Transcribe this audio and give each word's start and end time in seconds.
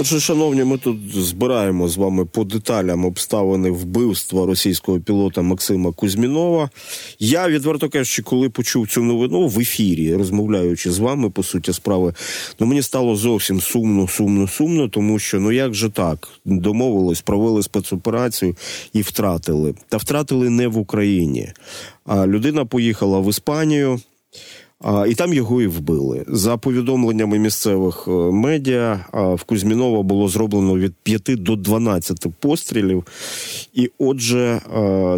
Отже, 0.00 0.20
шановні, 0.20 0.64
ми 0.64 0.78
тут 0.78 0.98
збираємо 1.14 1.88
з 1.88 1.96
вами 1.96 2.24
по 2.24 2.44
деталям 2.44 3.04
обставини 3.04 3.70
вбивства 3.70 4.46
російського 4.46 5.00
пілота 5.00 5.42
Максима 5.42 5.92
Кузьмінова. 5.92 6.70
Я 7.18 7.48
відверто 7.48 7.88
кажучи, 7.88 8.22
коли 8.22 8.50
почув 8.50 8.88
цю 8.88 9.02
новину 9.02 9.46
в 9.46 9.60
ефірі, 9.60 10.14
розмовляючи 10.14 10.90
з 10.90 10.98
вами, 10.98 11.30
по 11.30 11.42
суті, 11.42 11.72
справи, 11.72 12.14
ну 12.60 12.66
мені 12.66 12.82
стало 12.82 13.16
зовсім 13.16 13.60
сумно, 13.60 14.08
сумно, 14.08 14.48
сумно, 14.48 14.88
тому 14.88 15.18
що 15.18 15.40
ну 15.40 15.52
як 15.52 15.74
же 15.74 15.88
так 15.88 16.28
домовились, 16.44 17.20
провели 17.20 17.62
спецоперацію 17.62 18.56
і 18.92 19.02
втратили. 19.02 19.74
Та 19.88 19.96
втратили 19.96 20.50
не 20.50 20.68
в 20.68 20.78
Україні. 20.78 21.52
А 22.04 22.26
людина 22.26 22.64
поїхала 22.64 23.18
в 23.18 23.30
Іспанію. 23.30 24.00
І 25.08 25.14
там 25.14 25.34
його 25.34 25.62
і 25.62 25.66
вбили. 25.66 26.24
За 26.28 26.56
повідомленнями 26.56 27.38
місцевих 27.38 28.04
е, 28.08 28.10
медіа 28.10 29.04
в 29.12 29.42
Кузьмінова 29.42 30.02
було 30.02 30.28
зроблено 30.28 30.78
від 30.78 30.94
5 31.02 31.22
до 31.26 31.56
12 31.56 32.26
пострілів. 32.40 33.04
І 33.74 33.90
отже, 33.98 34.60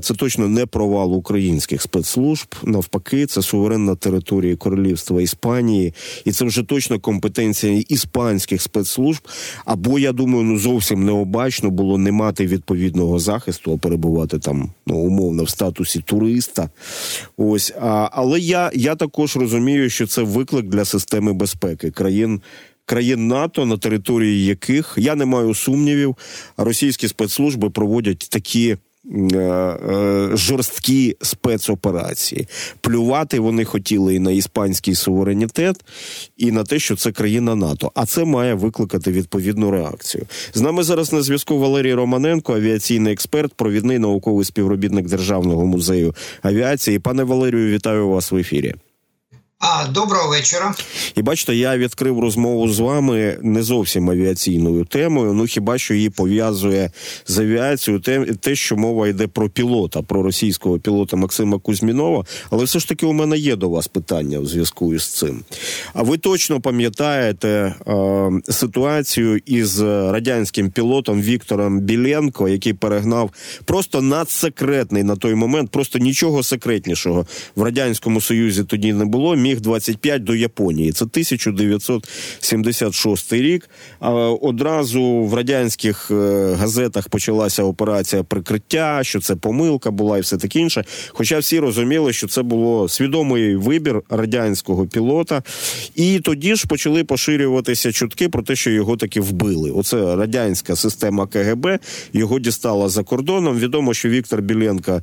це 0.02 0.14
точно 0.14 0.48
не 0.48 0.66
провал 0.66 1.14
українських 1.14 1.82
спецслужб. 1.82 2.54
Навпаки, 2.62 3.26
це 3.26 3.42
суверенна 3.42 3.94
територія 3.94 4.56
королівства 4.56 5.22
Іспанії, 5.22 5.94
і 6.24 6.32
це 6.32 6.44
вже 6.44 6.62
точно 6.62 7.00
компетенція 7.00 7.84
іспанських 7.88 8.62
спецслужб. 8.62 9.28
Або 9.64 9.98
я 9.98 10.12
думаю, 10.12 10.44
ну 10.44 10.58
зовсім 10.58 11.04
необачно 11.04 11.70
було 11.70 11.98
не 11.98 12.12
мати 12.12 12.46
відповідного 12.46 13.18
захисту, 13.18 13.72
а 13.72 13.76
перебувати 13.76 14.38
там 14.38 14.70
ну 14.86 14.96
умовно 14.96 15.44
в 15.44 15.50
статусі 15.50 16.00
туриста. 16.00 16.70
Ось 17.36 17.74
але 18.12 18.40
я, 18.40 18.70
я 18.74 18.94
також 18.94 19.36
розумію, 19.36 19.51
розумію, 19.52 19.90
що 19.90 20.06
це 20.06 20.22
виклик 20.22 20.66
для 20.66 20.84
системи 20.84 21.32
безпеки 21.32 21.90
країн. 21.90 22.40
Країн 22.84 23.28
НАТО, 23.28 23.66
на 23.66 23.78
території 23.78 24.44
яких 24.44 24.94
я 24.96 25.14
не 25.14 25.24
маю 25.24 25.54
сумнівів, 25.54 26.16
російські 26.56 27.08
спецслужби 27.08 27.70
проводять 27.70 28.28
такі 28.30 28.76
Е, 29.10 29.38
е, 29.38 30.30
жорсткі 30.36 31.16
спецоперації. 31.22 32.48
Плювати 32.80 33.40
вони 33.40 33.64
хотіли 33.64 34.14
і 34.14 34.18
на 34.18 34.30
іспанський 34.30 34.94
суверенітет, 34.94 35.76
і 36.36 36.52
на 36.52 36.64
те, 36.64 36.78
що 36.78 36.96
це 36.96 37.12
країна 37.12 37.54
НАТО. 37.54 37.92
А 37.94 38.06
це 38.06 38.24
має 38.24 38.54
викликати 38.54 39.12
відповідну 39.12 39.70
реакцію. 39.70 40.26
З 40.54 40.60
нами 40.60 40.82
зараз 40.82 41.12
на 41.12 41.22
зв'язку 41.22 41.58
Валерій 41.58 41.94
Романенко, 41.94 42.54
авіаційний 42.54 43.12
експерт, 43.12 43.54
провідний 43.54 43.98
науковий 43.98 44.44
співробітник 44.44 45.06
Державного 45.06 45.66
музею 45.66 46.14
авіації. 46.42 46.98
Пане 46.98 47.24
Валерію, 47.24 47.74
вітаю 47.74 48.08
вас 48.08 48.32
в 48.32 48.36
ефірі. 48.36 48.74
А 49.64 49.86
доброго 49.86 50.28
вечора. 50.28 50.74
І 51.14 51.22
бачите, 51.22 51.54
я 51.54 51.76
відкрив 51.76 52.20
розмову 52.20 52.68
з 52.68 52.80
вами 52.80 53.38
не 53.42 53.62
зовсім 53.62 54.10
авіаційною 54.10 54.84
темою. 54.84 55.32
Ну 55.32 55.46
хіба 55.46 55.78
що 55.78 55.94
її 55.94 56.10
пов'язує 56.10 56.90
з 57.26 57.38
авіацією 57.38 58.00
те, 58.00 58.24
те, 58.40 58.54
що 58.54 58.76
мова 58.76 59.08
йде 59.08 59.26
про 59.26 59.48
пілота, 59.48 60.02
про 60.02 60.22
російського 60.22 60.78
пілота 60.78 61.16
Максима 61.16 61.58
Кузьмінова. 61.58 62.24
Але 62.50 62.64
все 62.64 62.78
ж 62.78 62.88
таки 62.88 63.06
у 63.06 63.12
мене 63.12 63.38
є 63.38 63.56
до 63.56 63.68
вас 63.68 63.88
питання 63.88 64.40
в 64.40 64.46
зв'язку 64.46 64.94
із 64.94 65.08
цим. 65.08 65.44
А 65.94 66.02
ви 66.02 66.18
точно 66.18 66.60
пам'ятаєте 66.60 67.48
е, 67.48 68.30
ситуацію 68.48 69.40
із 69.46 69.80
радянським 69.80 70.70
пілотом 70.70 71.22
Віктором 71.22 71.80
Біленко, 71.80 72.48
який 72.48 72.72
перегнав 72.72 73.30
просто 73.64 74.02
надсекретний 74.02 75.02
на 75.02 75.16
той 75.16 75.34
момент, 75.34 75.70
просто 75.70 75.98
нічого 75.98 76.42
секретнішого 76.42 77.26
в 77.56 77.62
радянському 77.62 78.20
союзі 78.20 78.64
тоді 78.64 78.92
не 78.92 79.04
було. 79.04 79.36
Міг 79.36 79.51
25 79.60 80.24
до 80.24 80.34
Японії. 80.34 80.92
Це 80.92 81.04
1976 81.04 83.32
рік. 83.32 83.70
Одразу 84.40 85.02
в 85.02 85.34
радянських 85.34 86.10
е, 86.10 86.54
газетах 86.58 87.08
почалася 87.08 87.62
операція 87.62 88.22
прикриття, 88.22 89.00
що 89.02 89.20
це 89.20 89.36
помилка 89.36 89.90
була 89.90 90.18
і 90.18 90.20
все 90.20 90.36
таке 90.36 90.58
інше. 90.58 90.84
Хоча 91.08 91.38
всі 91.38 91.58
розуміли, 91.58 92.12
що 92.12 92.28
це 92.28 92.42
було 92.42 92.88
свідомий 92.88 93.56
вибір 93.56 94.02
радянського 94.10 94.86
пілота, 94.86 95.42
і 95.94 96.20
тоді 96.20 96.54
ж 96.54 96.66
почали 96.66 97.04
поширюватися 97.04 97.92
чутки 97.92 98.28
про 98.28 98.42
те, 98.42 98.56
що 98.56 98.70
його 98.70 98.96
таки 98.96 99.20
вбили. 99.20 99.70
Оце 99.70 100.16
радянська 100.16 100.76
система 100.76 101.26
КГБ 101.26 101.78
його 102.12 102.38
дістала 102.38 102.88
за 102.88 103.02
кордоном. 103.02 103.58
Відомо, 103.58 103.94
що 103.94 104.08
Віктор 104.08 104.42
Біленко 104.42 105.02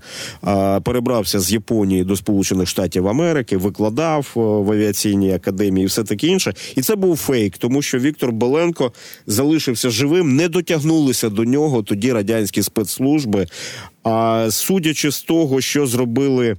перебрався 0.83 1.39
з 1.39 1.51
Японії 1.51 2.03
до 2.03 2.15
Сполучених 2.15 2.67
Штатів 2.67 3.07
Америки, 3.07 3.57
викладав 3.57 4.31
в 4.39 4.71
авіаційній 4.71 5.33
академії, 5.33 5.83
і 5.83 5.87
все 5.87 6.03
таке 6.03 6.27
інше. 6.27 6.53
І 6.75 6.81
це 6.81 6.95
був 6.95 7.17
фейк, 7.17 7.57
тому 7.57 7.81
що 7.81 7.99
Віктор 7.99 8.31
Беленко 8.31 8.91
залишився 9.27 9.89
живим, 9.89 10.35
не 10.35 10.49
дотягнулися 10.49 11.29
до 11.29 11.43
нього 11.43 11.83
тоді 11.83 12.13
радянські 12.13 12.63
спецслужби. 12.63 13.47
А 14.03 14.47
судячи 14.51 15.11
з 15.11 15.21
того, 15.21 15.61
що 15.61 15.87
зробили. 15.87 16.55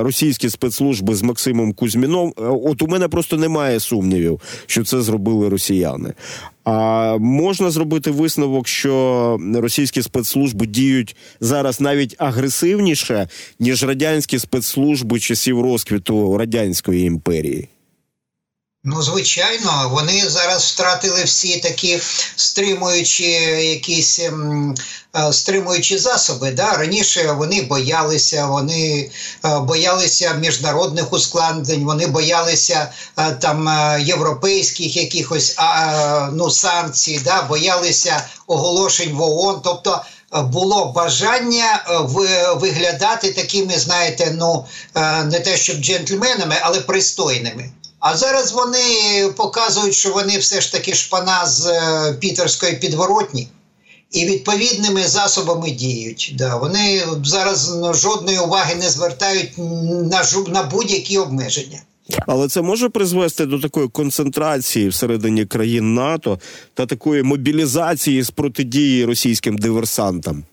Російські 0.00 0.50
спецслужби 0.50 1.14
з 1.14 1.22
Максимом 1.22 1.72
Кузьміном, 1.72 2.32
от 2.36 2.82
у 2.82 2.86
мене 2.86 3.08
просто 3.08 3.36
немає 3.36 3.80
сумнівів, 3.80 4.40
що 4.66 4.84
це 4.84 5.02
зробили 5.02 5.48
росіяни. 5.48 6.12
А 6.70 7.16
можна 7.18 7.70
зробити 7.70 8.10
висновок, 8.10 8.68
що 8.68 9.38
російські 9.54 10.02
спецслужби 10.02 10.66
діють 10.66 11.16
зараз 11.40 11.80
навіть 11.80 12.14
агресивніше, 12.18 13.28
ніж 13.58 13.84
радянські 13.84 14.38
спецслужби 14.38 15.20
часів 15.20 15.60
розквіту 15.60 16.38
радянської 16.38 17.04
імперії. 17.04 17.68
Ну, 18.84 19.02
звичайно, 19.02 19.88
вони 19.92 20.28
зараз 20.28 20.64
втратили 20.64 21.24
всі 21.24 21.60
такі 21.60 22.00
стримуючі 22.36 23.30
якісь 23.64 24.18
ем, 24.18 24.74
е, 25.16 25.32
стримуючі 25.32 25.98
засоби. 25.98 26.50
Да? 26.50 26.72
Раніше 26.72 27.32
вони 27.32 27.62
боялися, 27.62 28.46
вони 28.46 29.10
е, 29.44 29.58
боялися 29.60 30.34
міжнародних 30.34 31.12
ускладнень, 31.12 31.84
вони 31.84 32.06
боялися 32.06 32.92
е, 33.18 33.32
там 33.32 33.68
європейських 34.00 34.96
якихось 34.96 35.56
ну, 36.32 36.50
санкцій, 36.50 37.20
да? 37.24 37.42
боялися 37.42 38.24
оголошень 38.46 39.12
в 39.12 39.22
ООН. 39.22 39.60
Тобто 39.64 40.02
було 40.42 40.92
бажання 40.92 41.84
виглядати 42.56 43.32
такими, 43.32 43.78
знаєте, 43.78 44.34
ну 44.38 44.66
не 45.24 45.40
те, 45.40 45.56
щоб 45.56 45.76
джентльменами, 45.76 46.56
але 46.62 46.80
пристойними. 46.80 47.70
А 48.10 48.16
зараз 48.16 48.52
вони 48.52 48.78
показують, 49.36 49.94
що 49.94 50.10
вони 50.10 50.38
все 50.38 50.60
ж 50.60 50.72
таки 50.72 50.94
шпана 50.94 51.46
з 51.46 51.66
е, 51.66 52.12
пітерської 52.20 52.76
підворотні 52.76 53.48
і 54.10 54.26
відповідними 54.26 55.04
засобами 55.04 55.70
діють. 55.70 56.34
Да, 56.38 56.56
Вони 56.56 57.02
зараз 57.24 57.76
ну, 57.76 57.94
жодної 57.94 58.38
уваги 58.38 58.74
не 58.74 58.90
звертають 58.90 59.58
на 59.58 60.22
на 60.48 60.62
будь-які 60.62 61.18
обмеження. 61.18 61.78
Але 62.26 62.48
це 62.48 62.62
може 62.62 62.88
призвести 62.88 63.46
до 63.46 63.58
такої 63.58 63.88
концентрації 63.88 64.88
всередині 64.88 65.46
країн 65.46 65.94
НАТО 65.94 66.38
та 66.74 66.86
такої 66.86 67.22
мобілізації 67.22 68.22
з 68.22 68.30
протидії 68.30 69.04
російським 69.04 69.58
диверсантам. 69.58 70.44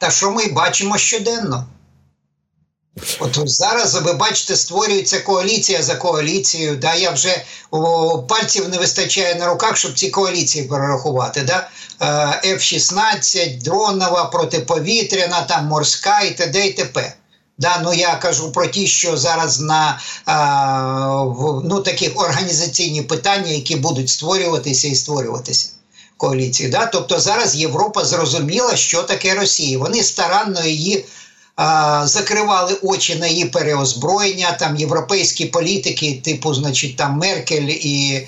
Та 0.00 0.10
що 0.10 0.30
ми 0.30 0.46
бачимо 0.46 0.98
щоденно? 0.98 1.66
От 3.20 3.38
зараз 3.44 3.94
ви 3.94 4.12
бачите, 4.12 4.56
створюється 4.56 5.20
коаліція 5.20 5.82
за 5.82 5.94
коаліцією. 5.94 6.76
Да, 6.76 6.94
Я 6.94 7.10
вже 7.10 7.44
о, 7.70 8.18
пальців 8.18 8.68
не 8.68 8.78
вистачає 8.78 9.34
на 9.34 9.46
руках, 9.46 9.76
щоб 9.76 9.94
ці 9.94 10.10
коаліції 10.10 10.64
перерахувати. 10.64 11.40
Да? 11.40 11.68
Е, 12.44 12.54
F-16, 12.54 13.62
дронова, 13.62 14.24
протиповітряна, 14.24 15.42
там 15.42 15.66
морська 15.66 16.20
і 16.20 16.30
т.д. 16.30 16.66
і 16.66 16.72
т.п. 16.72 17.14
Да, 17.58 17.80
ну 17.84 17.94
я 17.94 18.14
кажу 18.14 18.52
про 18.52 18.66
ті, 18.66 18.86
що 18.86 19.16
зараз 19.16 19.60
на 19.60 20.00
а, 20.24 21.22
в, 21.22 21.62
ну, 21.64 21.80
такі 21.80 22.08
організаційні 22.08 23.02
питання, 23.02 23.50
які 23.50 23.76
будуть 23.76 24.10
створюватися 24.10 24.88
і 24.88 24.94
створюватися 24.94 25.68
коаліції. 26.16 26.68
Да? 26.68 26.86
Тобто 26.86 27.20
зараз 27.20 27.56
Європа 27.56 28.04
зрозуміла, 28.04 28.76
що 28.76 29.02
таке 29.02 29.34
Росія. 29.34 29.78
Вони 29.78 30.02
старанно 30.02 30.64
її 30.64 31.04
закривали 32.04 32.76
очі 32.82 33.14
на 33.14 33.26
її 33.26 33.44
переозброєння. 33.44 34.52
Там 34.52 34.76
європейські 34.76 35.46
політики, 35.46 36.20
типу, 36.24 36.54
значить, 36.54 36.96
там 36.96 37.18
Меркель 37.18 37.68
і 37.68 38.26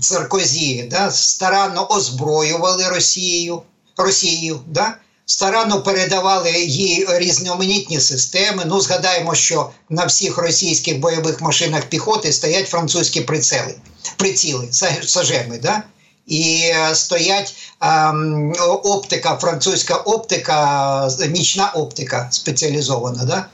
Саркозі, 0.00 0.88
да, 0.90 1.10
старанно 1.10 1.86
озброювали 1.86 2.88
Росію, 2.88 3.62
Росію, 3.96 4.60
да. 4.66 4.96
Старанно 5.28 5.82
передавали 5.82 6.50
їй 6.64 7.06
різноманітні 7.08 8.00
системи. 8.00 8.62
Ну, 8.66 8.80
згадаємо, 8.80 9.34
що 9.34 9.70
на 9.90 10.04
всіх 10.04 10.38
російських 10.38 11.00
бойових 11.00 11.40
машинах 11.40 11.84
піхоти 11.84 12.32
стоять 12.32 12.68
французькі 12.68 13.20
прицели, 13.20 13.74
приціли, 14.16 14.68
сажеми, 15.02 15.58
да? 15.62 15.82
І 16.26 16.60
е, 16.64 16.94
стоять 16.94 17.54
ем, 17.80 18.54
оптика, 18.84 19.36
французька 19.36 19.94
оптика, 19.94 21.10
нічна 21.28 21.70
оптика 21.70 22.28
спеціалізована. 22.30 23.24
Да? 23.24 23.46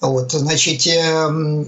От, 0.00 0.34
значить, 0.34 0.86
ем, 0.86 1.66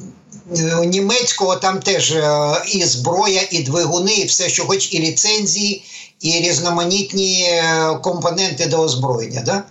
у 0.81 0.85
німецького 0.85 1.57
там 1.57 1.81
теж 1.81 2.13
е, 2.13 2.63
і 2.67 2.85
зброя, 2.85 3.49
і 3.51 3.63
двигуни, 3.63 4.15
і 4.15 4.25
все, 4.25 4.49
що 4.49 4.67
хоч, 4.67 4.93
і 4.93 4.99
ліцензії, 4.99 5.85
і 6.21 6.31
різноманітні 6.31 7.43
е, 7.43 7.99
компоненти 8.03 8.67
до 8.67 8.81
озброєння. 8.81 9.43
Да? 9.47 9.63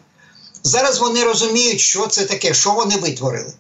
Зараз 0.64 1.00
вони 1.00 1.24
розуміють, 1.24 1.80
що 1.80 2.08
це 2.08 2.26
таке, 2.26 2.54
що 2.54 2.72
вони 2.72 2.98
витворили. 2.98 3.54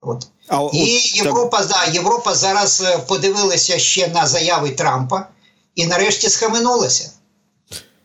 От. 0.00 0.26
А, 0.48 0.68
І 0.72 0.84
Європа, 1.14 1.64
да, 1.64 1.92
Європа 1.92 2.34
зараз 2.34 2.84
подивилася 3.06 3.78
ще 3.78 4.08
на 4.08 4.26
заяви 4.26 4.70
Трампа 4.70 5.26
і 5.74 5.86
нарешті 5.86 6.28
схаменулася. 6.28 7.10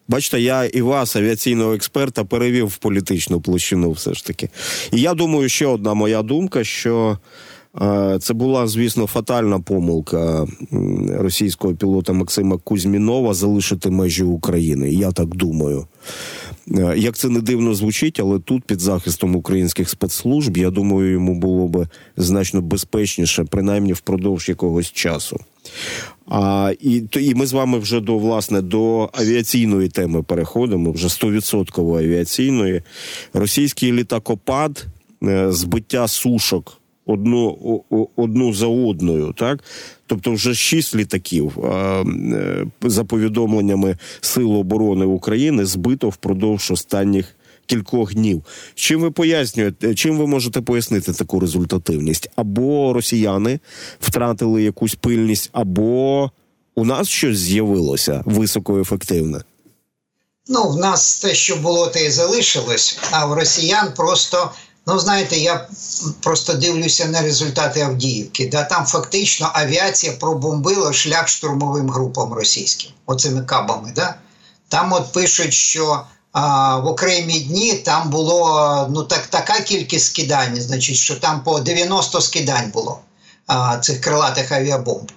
Бачите, 0.07 0.41
я 0.41 0.65
і 0.65 0.81
вас, 0.81 1.15
авіаційного 1.15 1.73
експерта, 1.73 2.23
перевів 2.23 2.67
в 2.67 2.77
політичну 2.77 3.41
площину, 3.41 3.91
все 3.91 4.13
ж 4.13 4.25
таки. 4.25 4.49
І 4.91 5.01
я 5.01 5.13
думаю, 5.13 5.49
ще 5.49 5.65
одна 5.65 5.93
моя 5.93 6.21
думка, 6.21 6.63
що 6.63 7.17
е, 7.81 8.17
це 8.21 8.33
була, 8.33 8.67
звісно, 8.67 9.07
фатальна 9.07 9.59
помилка 9.59 10.47
російського 11.09 11.75
пілота 11.75 12.13
Максима 12.13 12.57
Кузьмінова 12.57 13.33
залишити 13.33 13.89
межі 13.89 14.23
України. 14.23 14.89
Я 14.93 15.11
так 15.11 15.27
думаю. 15.27 15.87
Е, 16.77 16.93
Як 16.97 17.15
це 17.17 17.29
не 17.29 17.41
дивно 17.41 17.73
звучить, 17.73 18.19
але 18.19 18.39
тут 18.39 18.63
під 18.63 18.79
захистом 18.79 19.35
українських 19.35 19.89
спецслужб, 19.89 20.57
я 20.57 20.69
думаю, 20.69 21.11
йому 21.11 21.35
було 21.35 21.67
би 21.67 21.87
значно 22.17 22.61
безпечніше, 22.61 23.43
принаймні 23.43 23.93
впродовж 23.93 24.49
якогось 24.49 24.91
часу. 24.91 25.39
А, 26.29 26.73
і, 26.79 27.03
і 27.19 27.35
ми 27.35 27.45
з 27.45 27.53
вами 27.53 27.79
вже 27.79 27.99
до 27.99 28.17
власне 28.17 28.61
до 28.61 29.09
авіаційної 29.13 29.89
теми 29.89 30.23
переходимо, 30.23 30.91
вже 30.91 31.07
100% 31.07 31.97
авіаційної. 31.97 32.81
Російський 33.33 33.91
літакопад, 33.91 34.85
е, 35.23 35.51
збиття 35.51 36.07
сушок 36.07 36.79
одну, 37.05 37.83
одну 38.15 38.53
за 38.53 38.67
одною, 38.67 39.33
так? 39.37 39.63
Тобто 40.05 40.31
вже 40.31 40.53
шість 40.53 40.95
літаків, 40.95 41.59
е, 41.65 42.05
за 42.81 43.03
повідомленнями 43.03 43.97
Сил 44.21 44.55
оборони 44.55 45.05
України, 45.05 45.65
збито 45.65 46.09
впродовж 46.09 46.71
останніх 46.71 47.35
кількох 47.69 48.13
днів. 48.13 48.43
Чим 48.75 49.01
ви 49.01 49.11
пояснюєте, 49.11 49.95
чим 49.95 50.17
ви 50.17 50.27
можете 50.27 50.61
пояснити 50.61 51.13
таку 51.13 51.39
результативність? 51.39 52.29
Або 52.35 52.93
росіяни 52.93 53.59
втратили 53.99 54.63
якусь 54.63 54.95
пильність, 54.95 55.49
або 55.53 56.31
у 56.75 56.85
нас 56.85 57.07
щось 57.07 57.37
з'явилося 57.37 58.23
високоефективне. 58.25 59.41
Ну, 60.47 60.69
в 60.69 60.77
нас 60.77 61.19
те, 61.19 61.33
що 61.33 61.55
було, 61.55 61.87
те 61.87 62.05
і 62.05 62.09
залишилось, 62.09 62.99
а 63.11 63.25
в 63.25 63.33
росіян 63.33 63.93
просто. 63.95 64.51
Ну, 64.87 64.99
знаєте, 64.99 65.37
я 65.37 65.67
просто 66.19 66.53
дивлюся 66.53 67.05
на 67.05 67.21
результати 67.21 67.81
Авдіївки. 67.81 68.49
Да, 68.51 68.63
там 68.63 68.85
фактично 68.85 69.49
авіація 69.53 70.13
пробомбила 70.19 70.93
шлях 70.93 71.27
штурмовим 71.27 71.89
групам 71.89 72.33
російським, 72.33 72.91
оцими 73.05 73.41
кабами. 73.41 73.93
Да? 73.95 74.15
Там 74.67 74.93
от 74.93 75.13
пишуть, 75.13 75.53
що 75.53 76.03
в 76.33 76.87
окремі 76.87 77.39
дні 77.39 77.73
там 77.73 78.09
було 78.09 78.87
ну, 78.91 79.03
так, 79.03 79.27
така 79.27 79.59
кількість 79.59 80.05
скидань, 80.05 80.61
значить, 80.61 80.95
що 80.95 81.15
там 81.15 81.43
по 81.43 81.59
90 81.59 82.21
скидань 82.21 82.71
було 82.71 82.99
а, 83.47 83.77
цих 83.77 84.01
крилатих 84.01 84.51
авіабомб. 84.51 85.11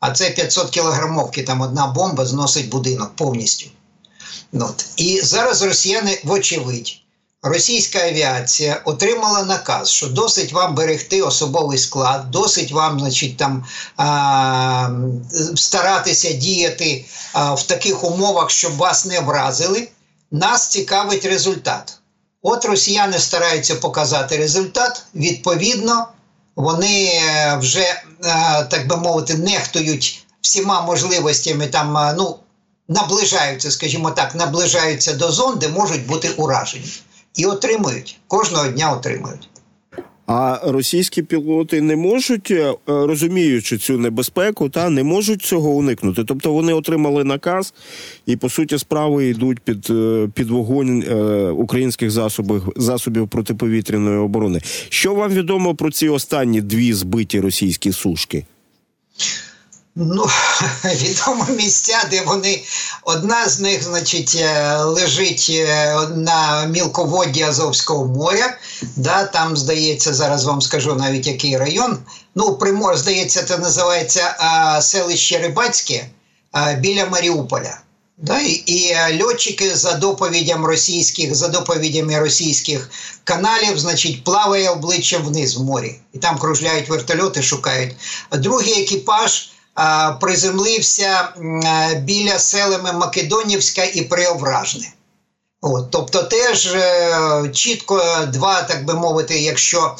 А 0.00 0.10
це 0.10 0.30
500 0.30 0.70
кілограмовки, 0.70 1.42
там 1.42 1.60
одна 1.60 1.86
бомба 1.86 2.26
зносить 2.26 2.68
будинок 2.68 3.16
повністю. 3.16 3.66
Ну, 4.52 4.66
От. 4.66 4.86
І 4.96 5.20
зараз 5.20 5.62
росіяни, 5.62 6.20
вочевидь, 6.24 7.00
російська 7.42 7.98
авіація 7.98 8.82
отримала 8.84 9.42
наказ, 9.42 9.90
що 9.90 10.06
досить 10.06 10.52
вам 10.52 10.74
берегти 10.74 11.22
особовий 11.22 11.78
склад, 11.78 12.30
досить 12.30 12.72
вам, 12.72 13.00
значить, 13.00 13.36
там 13.36 13.64
а, 13.96 14.90
старатися 15.56 16.32
діяти 16.32 17.04
а, 17.32 17.54
в 17.54 17.62
таких 17.62 18.04
умовах, 18.04 18.50
щоб 18.50 18.76
вас 18.76 19.06
не 19.06 19.20
вразили. 19.20 19.88
Нас 20.30 20.68
цікавить 20.68 21.24
результат. 21.24 21.98
От 22.42 22.64
росіяни 22.64 23.18
стараються 23.18 23.74
показати 23.74 24.36
результат. 24.36 25.02
Відповідно, 25.14 26.08
вони 26.56 27.04
е, 27.04 27.56
вже, 27.56 27.80
е, 27.80 28.02
так 28.70 28.86
би 28.88 28.96
мовити, 28.96 29.34
нехтують 29.34 30.26
всіма 30.40 30.80
можливостями 30.80 31.66
там, 31.66 31.96
е, 31.96 32.14
ну, 32.18 32.38
наближаються, 32.88 33.70
скажімо 33.70 34.10
так, 34.10 34.34
наближаються 34.34 35.14
до 35.14 35.32
зон, 35.32 35.58
де 35.58 35.68
можуть 35.68 36.06
бути 36.06 36.30
уражені. 36.30 36.92
І 37.34 37.46
отримують, 37.46 38.18
кожного 38.26 38.68
дня 38.68 38.92
отримують. 38.92 39.48
А 40.28 40.60
російські 40.64 41.22
пілоти 41.22 41.80
не 41.80 41.96
можуть, 41.96 42.50
е, 42.50 42.74
розуміючи 42.86 43.78
цю 43.78 43.98
небезпеку, 43.98 44.68
та 44.68 44.90
не 44.90 45.02
можуть 45.04 45.42
цього 45.42 45.70
уникнути. 45.70 46.24
Тобто 46.24 46.52
вони 46.52 46.72
отримали 46.72 47.24
наказ 47.24 47.74
і 48.26 48.36
по 48.36 48.48
суті 48.48 48.78
справи 48.78 49.28
йдуть 49.28 49.60
під, 49.60 49.86
е, 49.90 50.28
під 50.34 50.50
вогонь 50.50 51.02
е, 51.02 51.14
українських 51.50 52.10
засобів 52.10 52.72
засобів 52.76 53.28
протиповітряної 53.28 54.18
оборони. 54.18 54.60
Що 54.88 55.14
вам 55.14 55.30
відомо 55.30 55.74
про 55.74 55.90
ці 55.90 56.08
останні 56.08 56.60
дві 56.60 56.92
збиті 56.92 57.40
російські 57.40 57.92
сушки? 57.92 58.44
Ну, 60.00 60.26
відомо 60.84 61.46
місця, 61.48 62.04
де 62.10 62.22
вони 62.22 62.62
одна 63.02 63.48
з 63.48 63.60
них, 63.60 63.82
значить, 63.82 64.36
е, 64.40 64.76
лежить 64.76 65.46
е, 65.50 65.96
на 66.16 66.66
мілководді 66.66 67.42
Азовського 67.42 68.04
моря. 68.06 68.56
Да, 68.96 69.24
там, 69.24 69.56
здається, 69.56 70.14
зараз 70.14 70.44
вам 70.44 70.60
скажу 70.60 70.94
навіть 70.94 71.26
який 71.26 71.56
район. 71.56 71.98
Ну, 72.34 72.54
Примор, 72.54 72.96
здається, 72.96 73.42
це 73.42 73.58
називається 73.58 74.36
а, 74.38 74.82
селище 74.82 75.38
Рибацьке 75.38 76.06
а, 76.52 76.72
біля 76.72 77.06
Маріуполя. 77.06 77.78
Да, 78.18 78.40
і, 78.40 78.50
і 78.50 78.92
е, 78.92 79.22
льотчики 79.22 79.76
за 79.76 79.92
доповідям 79.92 80.66
російських, 80.66 81.34
за 81.34 81.48
доповідями 81.48 82.18
російських 82.18 82.90
каналів, 83.24 83.78
значить, 83.78 84.24
плаває 84.24 84.70
обличчям 84.70 85.22
вниз 85.22 85.56
в 85.56 85.62
морі. 85.62 86.00
І 86.12 86.18
там 86.18 86.38
кружляють 86.38 86.88
вертольоти, 86.88 87.42
шукають. 87.42 87.94
А 88.30 88.36
другий 88.36 88.82
екіпаж 88.82 89.50
приземлився 90.20 91.28
біля 92.02 92.38
селами 92.38 92.92
Македонівська 92.92 93.84
і 93.84 94.02
Преображне. 94.02 94.92
От, 95.60 95.90
тобто, 95.90 96.22
теж 96.22 96.66
е, 96.66 97.50
чітко 97.54 98.02
два, 98.32 98.62
так 98.62 98.84
би 98.84 98.94
мовити, 98.94 99.40
якщо 99.40 99.96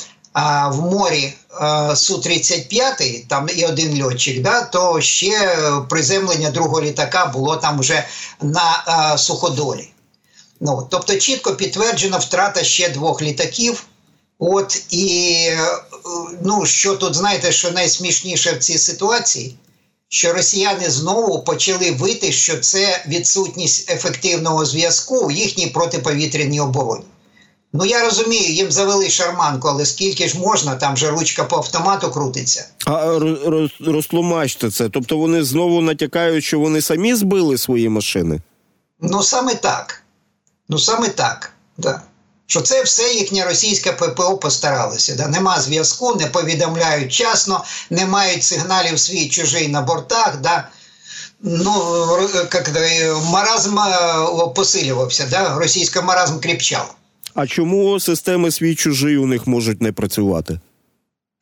в 0.70 0.80
морі 0.80 1.32
а, 1.50 1.94
Су-35, 1.94 3.26
там 3.28 3.48
і 3.56 3.64
один 3.64 4.04
льотчик, 4.04 4.42
да, 4.42 4.62
то 4.62 5.00
ще 5.00 5.58
приземлення 5.88 6.50
другого 6.50 6.82
літака 6.82 7.26
було 7.26 7.56
там 7.56 7.80
вже 7.80 8.04
на 8.42 9.16
суходолі. 9.18 9.88
Ну, 10.60 10.88
тобто, 10.90 11.16
чітко 11.16 11.54
підтверджена 11.54 12.18
втрата 12.18 12.64
ще 12.64 12.88
двох 12.88 13.22
літаків. 13.22 13.84
От 14.38 14.82
і 14.90 15.32
е, 15.50 15.58
ну, 16.42 16.66
що 16.66 16.96
тут 16.96 17.14
знаєте, 17.14 17.52
що 17.52 17.70
найсмішніше 17.70 18.52
в 18.52 18.58
цій 18.58 18.78
ситуації, 18.78 19.56
що 20.08 20.32
росіяни 20.32 20.90
знову 20.90 21.42
почали 21.42 21.90
вити, 21.90 22.32
що 22.32 22.58
це 22.58 23.04
відсутність 23.08 23.90
ефективного 23.90 24.64
зв'язку 24.64 25.18
у 25.26 25.30
їхній 25.30 25.66
протиповітряній 25.66 26.60
обороні. 26.60 27.04
Ну 27.72 27.84
я 27.84 28.04
розумію, 28.04 28.52
їм 28.52 28.70
завели 28.72 29.10
шарманку, 29.10 29.68
але 29.68 29.86
скільки 29.86 30.28
ж 30.28 30.38
можна, 30.38 30.74
там 30.76 30.96
же 30.96 31.10
ручка 31.10 31.44
по 31.44 31.56
автомату 31.56 32.10
крутиться. 32.10 32.66
А 32.86 32.90
роз- 33.06 33.44
роз- 33.48 33.92
розтлумачте 33.92 34.70
це. 34.70 34.88
Тобто 34.88 35.18
вони 35.18 35.44
знову 35.44 35.80
натякають, 35.80 36.44
що 36.44 36.60
вони 36.60 36.80
самі 36.82 37.14
збили 37.14 37.58
свої 37.58 37.88
машини. 37.88 38.40
Ну 39.00 39.22
саме 39.22 39.54
так. 39.54 40.02
Ну 40.68 40.78
саме 40.78 41.08
так. 41.08 41.52
Да. 41.78 42.02
Що 42.50 42.60
це 42.60 42.82
все 42.82 43.14
їхня 43.14 43.44
російська 43.44 43.92
ППО 43.92 44.38
постаралося. 44.38 45.14
Да? 45.14 45.28
Нема 45.28 45.60
зв'язку, 45.60 46.14
не 46.14 46.26
повідомляють 46.26 47.12
часно, 47.12 47.64
не 47.90 48.06
мають 48.06 48.42
сигналів 48.42 48.98
свій 48.98 49.28
чужий 49.28 49.68
на 49.68 49.82
бортах. 49.82 50.36
Да? 50.40 50.68
Ну, 51.42 51.72
це, 52.52 53.14
маразм 53.24 53.78
е, 53.78 53.84
посилювався, 54.54 55.26
да? 55.30 55.58
російський 55.58 56.02
маразм 56.02 56.40
кріпчав. 56.40 56.94
А 57.34 57.46
чому 57.46 58.00
системи 58.00 58.50
свій 58.50 58.74
чужий 58.74 59.16
у 59.16 59.26
них 59.26 59.46
можуть 59.46 59.82
не 59.82 59.92
працювати? 59.92 60.60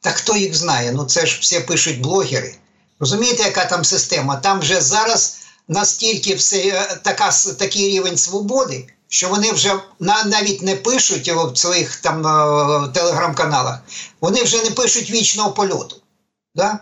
Та 0.00 0.10
хто 0.10 0.36
їх 0.36 0.54
знає? 0.54 0.92
Ну 0.92 1.04
це 1.04 1.26
ж 1.26 1.38
все 1.40 1.60
пишуть 1.60 2.00
блогери. 2.00 2.54
Розумієте, 3.00 3.42
яка 3.42 3.64
там 3.64 3.84
система? 3.84 4.36
Там 4.36 4.60
вже 4.60 4.80
зараз 4.80 5.38
настільки 5.68 6.34
все 6.34 6.58
е, 6.58 7.00
така, 7.02 7.30
такий 7.58 7.88
рівень 7.88 8.16
свободи, 8.16 8.86
що 9.08 9.28
вони 9.28 9.52
вже 9.52 9.74
навіть 10.24 10.62
не 10.62 10.76
пишуть 10.76 11.28
в 11.28 11.56
своїх 11.56 11.96
там 11.96 12.26
е, 12.26 12.88
телеграм-каналах, 12.88 13.78
вони 14.20 14.42
вже 14.42 14.62
не 14.62 14.70
пишуть 14.70 15.10
вічного 15.10 15.52
польоту. 15.52 15.96
Да? 16.54 16.78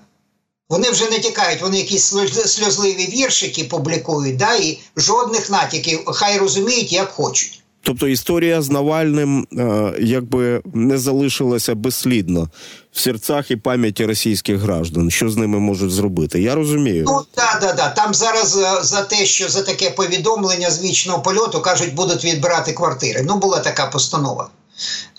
Вони 0.68 0.90
вже 0.90 1.10
не 1.10 1.18
тікають, 1.18 1.62
вони 1.62 1.78
якісь 1.78 2.14
сльозливі 2.46 3.06
віршики 3.06 3.64
публікують, 3.64 4.36
да? 4.36 4.54
і 4.54 4.82
жодних 4.96 5.50
натяків, 5.50 6.04
хай 6.06 6.38
розуміють, 6.38 6.92
як 6.92 7.12
хочуть. 7.12 7.63
Тобто 7.84 8.08
історія 8.08 8.62
з 8.62 8.70
Навальним 8.70 9.46
е, 9.58 9.92
якби 10.00 10.62
не 10.74 10.98
залишилася 10.98 11.74
безслідно 11.74 12.48
в 12.92 13.00
серцях 13.00 13.50
і 13.50 13.56
пам'яті 13.56 14.06
російських 14.06 14.56
граждан. 14.56 15.10
Що 15.10 15.30
з 15.30 15.36
ними 15.36 15.58
можуть 15.58 15.90
зробити? 15.90 16.42
Я 16.42 16.54
розумію. 16.54 17.04
Ну 17.06 17.24
так, 17.34 17.58
да, 17.60 17.72
да. 17.72 17.88
Там 17.88 18.14
зараз 18.14 18.56
е, 18.56 18.82
за 18.82 19.02
те, 19.02 19.26
що 19.26 19.48
за 19.48 19.62
таке 19.62 19.90
повідомлення 19.90 20.70
з 20.70 20.82
вічного 20.82 21.22
польоту 21.22 21.60
кажуть, 21.60 21.94
будуть 21.94 22.24
відбирати 22.24 22.72
квартири. 22.72 23.22
Ну, 23.28 23.36
була 23.36 23.58
така 23.58 23.86
постанова. 23.86 24.48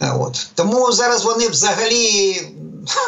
Е, 0.01 0.11
от. 0.19 0.47
Тому 0.55 0.91
зараз 0.91 1.25
вони 1.25 1.47
взагалі. 1.47 2.41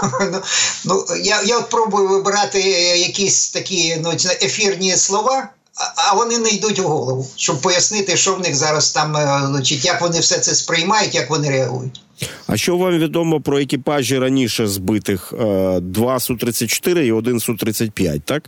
ну, 0.32 0.42
ну, 0.86 1.06
Я 1.24 1.42
я 1.42 1.58
от 1.58 1.70
пробую 1.70 2.08
вибирати 2.08 2.62
якісь 3.00 3.50
такі 3.50 3.98
ну, 4.04 4.12
ефірні 4.42 4.96
слова, 4.96 5.50
а 5.96 6.16
вони 6.16 6.38
не 6.38 6.50
йдуть 6.50 6.80
у 6.80 6.84
голову, 6.84 7.28
щоб 7.36 7.62
пояснити, 7.62 8.18
що 8.18 8.36
в 8.36 8.40
них 8.40 8.56
зараз 8.56 8.92
там, 8.92 9.18
е, 9.18 9.42
значить, 9.48 9.86
як 9.86 10.02
вони 10.02 10.20
все 10.20 10.40
це 10.40 10.56
сприймають, 10.56 11.16
як 11.16 11.30
вони 11.30 11.50
реагують. 11.50 12.02
А 12.48 12.58
що 12.58 12.78
вам 12.78 12.98
відомо 12.98 13.42
про 13.42 13.60
екіпажі 13.60 14.20
раніше 14.20 14.68
збитих? 14.68 15.34
Е, 15.34 15.80
два 15.80 16.18
Су-34 16.18 17.00
і 17.02 17.12
один 17.12 17.38
Су-35, 17.38 18.12
так? 18.12 18.22
Так. 18.26 18.44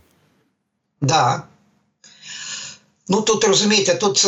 Да. 1.01 1.43
Ну 3.11 3.21
тут 3.21 3.43
розумієте, 3.43 3.93
тут 3.93 4.27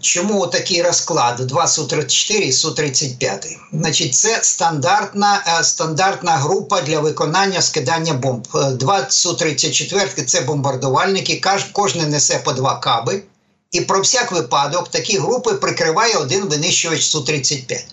чому 0.00 0.46
такий 0.46 0.82
розклад 0.82 1.36
2 1.36 1.66
Су-34 1.66 2.40
і 2.40 2.52
Су-35? 2.52 3.56
Значить, 3.72 4.14
це 4.14 4.38
стандартна 4.42 5.44
е, 5.60 5.64
стандартна 5.64 6.32
група 6.32 6.80
для 6.80 7.00
виконання 7.00 7.62
скидання 7.62 8.14
бомб. 8.14 8.48
Е, 8.54 8.70
два 8.70 9.06
Су-34 9.10 10.24
це 10.24 10.40
бомбардувальники, 10.40 11.42
кожен 11.72 12.10
несе 12.10 12.40
по 12.44 12.52
два 12.52 12.80
каби. 12.80 13.22
І 13.70 13.80
про 13.80 14.00
всяк 14.00 14.32
випадок 14.32 14.88
такі 14.88 15.18
групи 15.18 15.52
прикриває 15.52 16.16
один 16.16 16.44
винищувач 16.44 17.00
Су-35. 17.00 17.84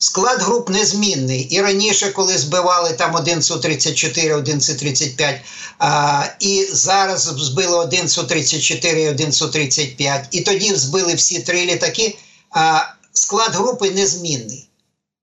Склад 0.00 0.42
груп 0.42 0.70
незмінний. 0.70 1.40
І 1.40 1.60
раніше, 1.60 2.10
коли 2.10 2.38
збивали 2.38 2.92
там 2.92 3.14
один 3.14 3.38
Су-34, 3.38 4.36
один 4.36 4.60
Су-35, 4.60 5.38
а, 5.78 6.24
і 6.40 6.68
зараз 6.72 7.20
збили 7.22 7.76
один 7.76 8.06
Су-34 8.08 8.96
і 8.96 9.08
один 9.08 9.30
Су-35, 9.30 10.24
і 10.30 10.40
тоді 10.40 10.74
збили 10.74 11.14
всі 11.14 11.40
три 11.40 11.64
літаки. 11.64 12.18
А, 12.50 12.80
Склад 13.12 13.54
групи 13.54 13.90
незмінний. 13.90 14.68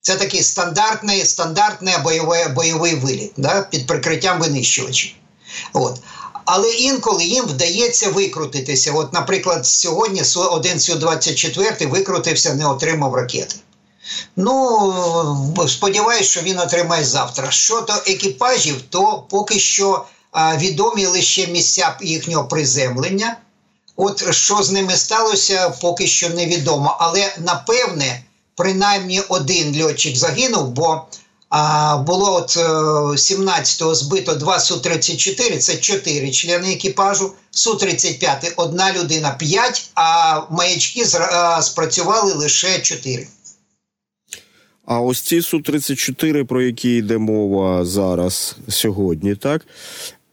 Це 0.02 0.16
такий 0.16 0.44
стандартний 0.44 1.26
стандартний 1.26 1.94
бойовий 2.04 2.48
бойовий 2.48 2.96
виліт 2.96 3.32
да, 3.38 3.62
під 3.62 3.88
прикриттям 3.88 4.40
винищувачів. 4.40 5.12
От. 5.74 6.00
Але 6.46 6.70
інколи 6.70 7.24
їм 7.24 7.46
вдається 7.46 8.10
викрутитися. 8.10 8.92
От, 8.92 9.14
Наприклад, 9.14 9.66
сьогодні 9.66 10.22
один 10.36 10.78
Су-24 10.78 11.90
викрутився, 11.90 12.54
не 12.54 12.66
отримав 12.66 13.16
ракети. 13.16 13.56
Ну, 14.36 15.66
сподіваюся, 15.68 16.30
що 16.30 16.42
він 16.42 16.60
отримає 16.60 17.06
завтра. 17.06 17.52
Щодо 17.52 17.94
екіпажів, 17.94 18.82
то 18.90 19.24
поки 19.30 19.60
що 19.60 20.06
відомі 20.58 21.06
лише 21.06 21.48
місця 21.48 21.98
їхнього 22.02 22.48
приземлення. 22.48 23.38
От 23.96 24.34
що 24.34 24.64
з 24.64 24.72
ними 24.72 24.96
сталося, 24.96 25.70
поки 25.70 26.08
що 26.08 26.30
невідомо. 26.30 26.98
Але 27.00 27.36
напевне, 27.38 28.24
принаймні 28.56 29.20
один 29.20 29.84
льотчик 29.84 30.16
загинув, 30.16 30.68
бо 30.68 31.06
а, 31.50 31.98
було 31.98 32.34
от 32.34 32.58
17-го 32.58 33.92
е, 33.92 33.96
збито 33.96 34.36
2 34.36 34.60
Су-34, 34.60 35.58
це 35.58 35.78
4 35.78 36.32
члени 36.32 36.74
екіпажу, 36.74 37.34
Су-35 37.52 38.52
одна 38.56 38.94
людина 38.94 39.32
5, 39.32 39.90
а 39.96 40.42
маячки 40.50 41.06
спрацювали 41.62 42.34
лише 42.34 42.80
4. 42.80 43.28
А 44.86 45.02
ось 45.02 45.22
ці 45.22 45.40
Су-34, 45.40 46.44
про 46.44 46.62
які 46.62 46.96
йде 46.96 47.18
мова 47.18 47.86
зараз 47.86 48.58
сьогодні, 48.68 49.36
так 49.36 49.66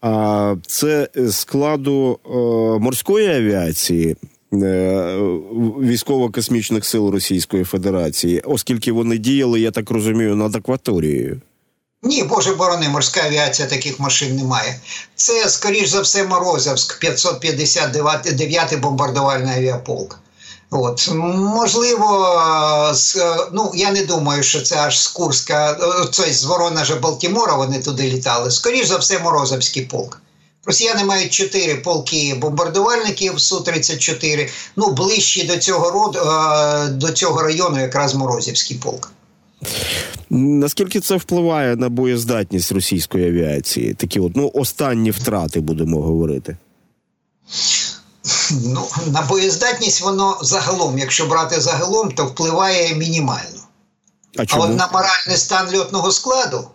а 0.02 0.54
це 0.66 1.08
складу 1.30 2.18
е, 2.26 2.28
морської 2.84 3.28
авіації. 3.28 4.16
Е, 4.52 5.16
військово-космічних 5.80 6.84
сил 6.84 7.08
Російської 7.08 7.64
Федерації, 7.64 8.40
оскільки 8.40 8.92
вони 8.92 9.18
діяли, 9.18 9.60
я 9.60 9.70
так 9.70 9.90
розумію, 9.90 10.36
над 10.36 10.56
акваторією. 10.56 11.40
Ні, 12.02 12.22
Боже 12.22 12.54
борони, 12.54 12.88
морська 12.88 13.20
авіація 13.26 13.68
таких 13.68 14.00
машин 14.00 14.36
немає. 14.36 14.80
Це, 15.14 15.48
скоріш 15.48 15.88
за 15.88 16.00
все, 16.00 16.24
Морозовськ, 16.24 17.04
559-й 17.04 18.76
бомбардувальний 18.76 19.56
авіаполк. 19.56 20.21
От 20.74 21.10
можливо, 21.14 22.36
ну 23.52 23.70
я 23.74 23.92
не 23.92 24.04
думаю, 24.04 24.42
що 24.42 24.60
це 24.60 24.76
аж 24.76 25.00
з 25.00 25.08
Курська, 25.08 25.78
це 26.12 26.32
з 26.32 26.44
Воронежа 26.44 26.96
Балтімора 26.96 27.56
вони 27.56 27.78
туди 27.78 28.02
літали. 28.02 28.50
Скоріше 28.50 28.86
за 28.86 28.96
все, 28.96 29.18
Морозовський 29.18 29.82
полк. 29.82 30.22
Росіяни 30.66 31.04
мають 31.04 31.32
чотири 31.32 31.74
полки 31.74 32.36
бомбардувальників 32.40 33.32
Су-34. 33.32 34.48
Ну, 34.76 34.92
ближчі 34.92 35.46
до 35.46 35.56
цього 35.56 35.90
роду 35.90 36.18
до 36.98 37.12
цього 37.12 37.42
району, 37.42 37.80
якраз 37.80 38.14
Морозівський 38.14 38.76
полк. 38.76 39.12
Наскільки 40.30 41.00
це 41.00 41.16
впливає 41.16 41.76
на 41.76 41.88
боєздатність 41.88 42.72
російської 42.72 43.28
авіації? 43.28 43.94
Такі 43.94 44.20
от 44.20 44.36
ну 44.36 44.50
останні 44.54 45.10
втрати 45.10 45.60
будемо 45.60 46.02
говорити. 46.02 46.56
Ну, 48.50 48.88
на 49.06 49.22
боєздатність 49.22 50.00
воно 50.00 50.38
загалом, 50.42 50.98
якщо 50.98 51.26
брати 51.26 51.60
загалом, 51.60 52.12
то 52.12 52.26
впливає 52.26 52.94
мінімально. 52.94 53.60
А, 54.38 54.42
а 54.50 54.56
от 54.56 54.76
на 54.76 54.88
моральний 54.92 55.36
стан 55.36 55.76
льотного 55.76 56.12
складу 56.12 56.68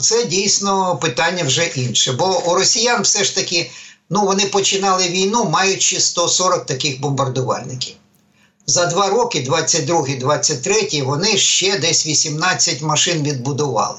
це 0.00 0.24
дійсно 0.24 0.96
питання 0.96 1.44
вже 1.44 1.64
інше. 1.64 2.12
Бо 2.12 2.42
у 2.46 2.54
росіян 2.54 3.02
все 3.02 3.24
ж 3.24 3.34
таки 3.34 3.70
ну, 4.10 4.24
вони 4.24 4.46
починали 4.46 5.08
війну, 5.08 5.44
маючи 5.44 6.00
140 6.00 6.66
таких 6.66 7.00
бомбардувальників. 7.00 7.94
За 8.66 8.86
два 8.86 9.10
роки, 9.10 9.46
22-23, 9.50 11.04
вони 11.04 11.38
ще 11.38 11.78
десь 11.78 12.06
18 12.06 12.82
машин 12.82 13.22
відбудували. 13.22 13.98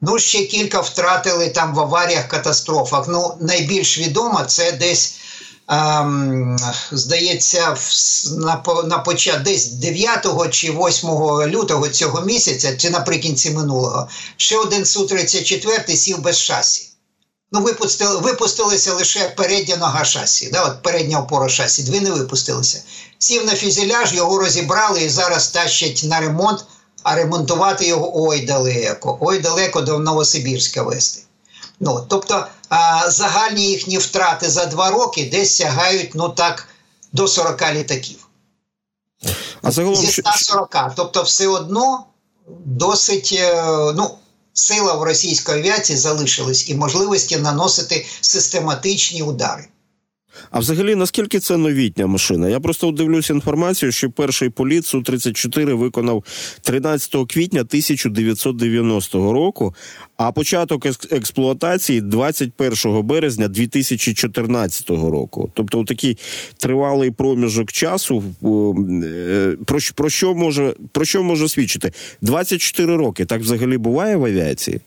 Ну, 0.00 0.18
ще 0.18 0.44
кілька 0.44 0.80
втратили 0.80 1.48
там 1.48 1.74
в 1.74 1.80
аваріях, 1.80 2.28
катастрофах. 2.28 3.08
Ну, 3.08 3.34
найбільш 3.40 3.98
відомо 3.98 4.44
це 4.46 4.72
десь 4.72 5.15
здається, 6.92 7.76
на 8.84 8.98
початку 8.98 9.44
десь 9.44 9.66
9 9.66 10.26
чи 10.50 10.70
8 10.70 11.10
лютого 11.46 11.88
цього 11.88 12.20
місяця, 12.20 12.76
чи 12.76 12.90
наприкінці 12.90 13.50
минулого, 13.50 14.08
ще 14.36 14.56
один 14.56 14.82
Су-34 14.82 15.96
сів 15.96 16.18
без 16.18 16.38
шасі. 16.38 16.88
Ну, 17.52 17.60
випустили, 17.60 18.16
випустилися 18.16 18.94
лише 18.94 19.28
передня 19.28 19.76
нога 19.76 20.04
шасі, 20.04 20.50
да, 20.52 20.62
от 20.62 20.82
передня 20.82 21.20
опора 21.20 21.48
шасі, 21.48 21.82
дві 21.82 22.00
не 22.00 22.10
випустилися. 22.10 22.82
Сів 23.18 23.46
на 23.46 23.54
фюзеляж, 23.54 24.14
його 24.14 24.38
розібрали 24.38 25.02
і 25.02 25.08
зараз 25.08 25.48
тащать 25.48 26.04
на 26.04 26.20
ремонт, 26.20 26.64
а 27.02 27.14
ремонтувати 27.14 27.86
його 27.86 28.22
ой 28.22 28.40
далеко, 28.40 29.18
ой 29.20 29.38
далеко 29.38 29.80
до 29.80 29.98
Новосибірська 29.98 30.82
вести. 30.82 31.25
Ну, 31.80 32.06
Тобто 32.08 32.46
а, 32.68 33.10
загальні 33.10 33.66
їхні 33.66 33.98
втрати 33.98 34.50
за 34.50 34.66
два 34.66 34.90
роки 34.90 35.28
десь 35.32 35.56
сягають 35.56 36.10
ну 36.14 36.28
так, 36.28 36.68
до 37.12 37.28
40 37.28 37.72
літаків. 37.72 38.28
А 39.62 39.70
загалом... 39.70 39.96
Зі 39.96 40.12
140. 40.12 40.76
Тобто, 40.96 41.22
все 41.22 41.48
одно 41.48 42.04
досить 42.64 43.34
е, 43.38 43.64
ну, 43.96 44.18
сила 44.52 44.94
в 44.94 45.02
російській 45.02 45.52
авіації 45.52 45.98
залишилась 45.98 46.68
і 46.68 46.74
можливості 46.74 47.36
наносити 47.36 48.06
систематичні 48.20 49.22
удари. 49.22 49.68
А 50.50 50.58
взагалі, 50.58 50.94
наскільки 50.94 51.40
це 51.40 51.56
новітня 51.56 52.06
машина? 52.06 52.48
Я 52.48 52.60
просто 52.60 52.90
дивлюся 52.90 53.32
інформацію, 53.32 53.92
що 53.92 54.10
перший 54.10 54.48
політ 54.48 54.84
Су-34 54.84 55.74
виконав 55.74 56.24
13 56.62 57.10
квітня 57.28 57.60
1990 57.60 59.32
року, 59.32 59.74
а 60.16 60.32
початок 60.32 60.86
експлуатації 61.10 62.00
21 62.00 63.02
березня 63.02 63.48
2014 63.48 64.90
року. 64.90 65.50
Тобто, 65.54 65.84
такий 65.84 66.18
тривалий 66.56 67.10
проміжок 67.10 67.72
часу. 67.72 68.24
Е, 69.04 69.56
про, 69.64 69.78
про 69.94 70.10
що 70.10 70.34
може 70.34 70.74
про 70.92 71.04
що 71.04 71.22
може 71.22 71.48
свідчити? 71.48 71.92
24 72.22 72.96
роки. 72.96 73.24
Так 73.24 73.40
взагалі 73.40 73.78
буває 73.78 74.16
в 74.16 74.24
авіації? 74.24 74.80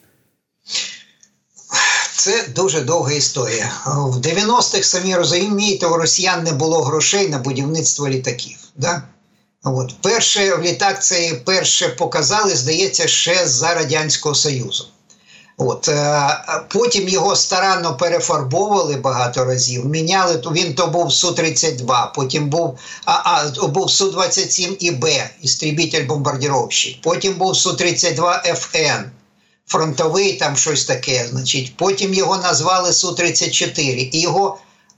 Це 2.20 2.48
дуже 2.56 2.82
довга 2.82 3.12
історія. 3.12 3.72
В 3.86 4.18
90-х 4.18 4.84
самі 4.84 5.16
розумієте, 5.16 5.88
у 5.88 5.98
росіян 5.98 6.44
не 6.44 6.52
було 6.52 6.82
грошей 6.82 7.30
на 7.30 7.38
будівництво 7.38 8.10
літаків. 8.10 8.58
Да? 8.76 9.02
От. 9.64 9.96
Перше 10.02 10.56
в 10.56 10.62
літак 10.62 11.04
це 11.04 11.42
перше 11.46 11.90
показали, 11.90 12.56
здається, 12.56 13.08
ще 13.08 13.48
за 13.48 13.74
Радянського 13.74 14.36
Союзу. 14.36 14.86
От 15.58 15.88
е, 15.88 16.30
Потім 16.68 17.10
його 17.10 17.36
старанно 17.36 17.98
перефарбовували 17.98 18.96
багато 18.96 19.46
разів. 19.46 19.86
Міняли 19.86 20.42
він 20.52 20.74
то 20.74 20.88
був 20.88 21.08
Су-32, 21.08 22.14
потім 22.16 22.50
був 22.50 22.80
а, 23.06 23.12
а, 23.14 23.68
був 23.68 23.88
Су-27 23.88 24.76
і 24.80 24.92
Б, 24.92 25.30
істрібітель 25.42 26.06
бомбардіровщик. 26.06 27.02
Потім 27.02 27.34
був 27.34 27.54
Су-32 27.54 28.56
ФН, 28.56 29.04
фронтовий 29.70 30.34
там 30.34 30.58
щось 30.58 30.86
таке. 30.86 31.28
Значить, 31.32 31.78
Потім 31.78 32.14
його 32.14 32.38
назвали 32.38 32.90
Су-34. 32.90 34.10
І 34.12 34.20
його 34.20 34.58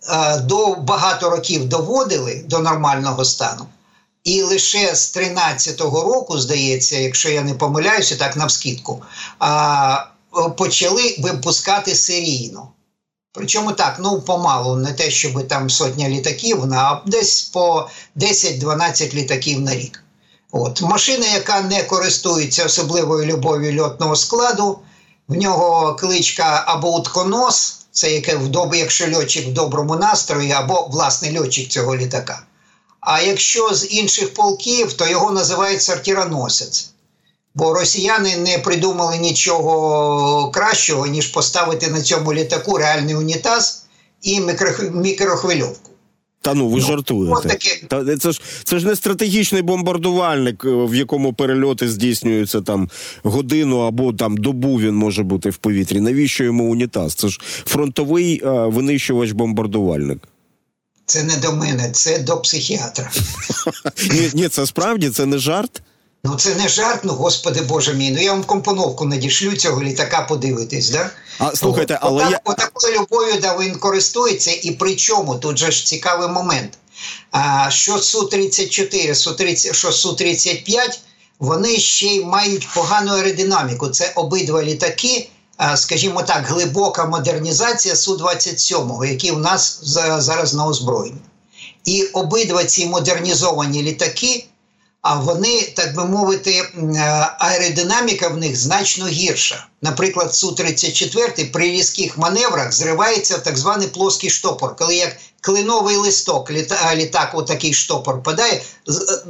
е, 0.10 0.38
до 0.38 0.75
багато 0.75 1.30
років 1.30 1.66
доводили 1.66 2.44
до 2.48 2.60
нормального 2.60 3.25
стану. 3.25 3.66
І 4.24 4.42
лише 4.42 4.96
з 4.96 5.18
13-го 5.18 6.01
року, 6.01 6.38
здається, 6.38 6.98
якщо 6.98 7.30
я 7.30 7.42
не 7.42 7.54
помиляюся, 7.54 8.16
так 8.16 8.38
навскідку, 8.38 9.01
а, 9.40 10.06
почали 10.58 11.16
випускати 11.20 11.96
серійно. 11.96 12.68
Причому 13.34 13.72
так, 13.72 13.98
ну 14.00 14.22
помалу, 14.22 14.75
не 14.75 14.94
те, 14.94 15.12
щоб 15.12 15.48
там 15.48 15.70
сотня 15.70 16.10
літаків, 16.10 16.74
а 16.74 17.01
десь 17.06 17.42
по 17.42 17.90
10-12 18.16 19.13
літаків 19.13 19.62
на 19.62 19.75
рік. 19.75 20.04
От 20.51 20.81
Машина, 20.81 21.25
яка 21.27 21.62
не 21.62 21.84
користується 21.84 22.65
особливою 22.65 23.25
любов'ю 23.25 23.81
льотного 23.81 24.15
складу, 24.15 24.79
в 25.27 25.36
нього 25.36 25.96
кличка 25.96 26.63
або 26.67 26.96
утконос, 26.96 27.79
це 27.91 28.12
яке 28.12 28.36
в 28.36 28.75
якщо 28.77 29.17
льотчик 29.17 29.48
в 29.48 29.53
доброму 29.53 29.96
настрої, 29.96 30.51
або 30.51 30.88
власний 30.91 31.39
льотчик 31.39 31.70
цього 31.70 31.96
літака. 31.96 32.43
А 33.00 33.22
якщо 33.22 33.74
з 33.74 33.91
інших 33.91 34.34
полків, 34.34 34.93
то 34.93 35.08
його 35.08 35.31
називають 35.31 35.81
сортіроносець. 35.81 36.89
Бо 37.55 37.74
росіяни 37.74 38.38
не 38.38 38.58
придумали 38.58 39.17
нічого 39.17 40.51
кращого, 40.51 41.08
ніж 41.08 41.27
поставити 41.27 41.88
на 41.88 42.01
цьому 42.01 42.34
літаку 42.34 42.77
реальний 42.77 43.15
унітаз 43.15 43.84
і 44.22 44.41
мікрохвильовку. 44.93 45.91
Та 46.42 46.54
ну 46.54 46.68
ви 46.68 46.80
ну, 46.80 46.86
жартуєте. 46.86 47.58
Та 47.88 48.18
це 48.18 48.32
ж 48.32 48.42
це 48.64 48.80
ж 48.80 48.88
не 48.88 48.96
стратегічний 48.96 49.62
бомбардувальник, 49.62 50.62
в 50.66 50.96
якому 50.96 51.34
перельоти 51.34 51.90
здійснюються 51.90 52.62
там 52.62 52.90
годину 53.24 53.80
або 53.80 54.14
там 54.14 54.38
добу 54.38 54.76
він 54.76 54.96
може 54.96 55.24
бути 55.24 55.50
в 55.50 55.58
повітрі. 55.58 56.00
Навіщо 56.00 56.44
йому 56.44 56.72
унітаз? 56.72 57.14
Це 57.14 57.28
ж 57.28 57.40
фронтовий 57.44 58.42
а, 58.46 58.48
винищувач-бомбардувальник. 58.48 60.18
Це 61.06 61.24
не 61.24 61.38
до 61.38 61.54
мене, 61.54 61.92
це 61.92 62.20
до 62.20 62.38
психіатра. 62.38 63.12
Ні, 64.12 64.30
ні, 64.34 64.48
це 64.48 64.66
справді 64.66 65.10
це 65.10 65.26
не 65.26 65.38
жарт. 65.38 65.82
Ну 66.24 66.36
це 66.36 66.56
не 66.56 66.70
жарт, 66.70 67.04
ну 67.04 67.13
господи 67.13 67.62
боже 67.62 67.94
мій. 67.94 68.12
Ну 68.12 68.22
я 68.22 68.34
вам 68.34 68.44
компоновку 68.44 69.06
надішлю 69.06 69.56
цього 69.56 69.84
літака, 69.84 70.22
подивитись, 70.22 70.90
да? 70.90 71.10
А 71.38 71.56
слухайте, 71.56 72.00
але 72.01 72.24
Отак, 72.24 72.32
я... 72.32 72.40
отакою 72.51 73.00
любов'ю 73.00 73.42
да 73.42 73.58
він 73.58 73.75
користується, 73.75 74.51
і 74.62 74.72
при 74.72 74.96
чому 74.96 75.36
тут 75.36 75.58
же 75.58 75.72
ж 75.72 75.86
цікавий 75.86 76.30
момент. 76.30 76.78
А, 77.32 77.70
Що 77.70 77.98
су 77.98 78.25
34 78.25 79.16
су 79.16 79.34
30 79.34 79.75
що 79.75 79.92
су 79.92 80.13
35 80.13 81.00
вони 81.40 81.78
ще 81.78 82.06
й 82.06 82.25
мають 82.25 82.68
погану 82.75 83.12
аеродинаміку. 83.12 83.90
Це 83.90 84.12
обидва 84.16 84.63
літаки. 84.63 85.30
Скажімо 85.75 86.24
так, 86.24 86.46
глибока 86.48 87.06
модернізація 87.06 87.94
Су-27, 87.94 89.06
який 89.06 89.32
у 89.32 89.38
нас 89.38 89.80
зараз 90.20 90.54
на 90.54 90.68
озброєнні. 90.68 91.22
І 91.86 92.04
обидва 92.04 92.63
ці 92.63 92.86
модернізовані 92.86 93.84
літаки 93.84 94.46
а 95.01 95.20
вони, 95.20 95.74
так 95.75 95.96
би 95.96 96.05
мовити, 96.05 96.51
е, 96.51 96.65
аеродинаміка 97.39 98.27
в 98.27 98.38
них 98.38 98.60
значно 98.60 99.08
гірша. 99.08 99.67
Наприклад, 99.81 100.34
Су-34 100.34 101.51
при 101.51 101.72
різких 101.72 102.17
маневрах 102.17 102.72
зривається 102.72 103.38
в 103.38 103.43
так 103.43 103.58
званий 103.58 103.88
плоский 103.88 104.29
штопор, 104.29 104.75
коли 104.75 104.96
як 104.96 105.17
клиновий 105.41 105.96
листок 105.96 106.51
літа, 106.51 106.96
літак, 106.96 107.31
отакий 107.34 107.74
штопор 107.74 108.24
падає, 108.24 108.53
е, 108.53 108.62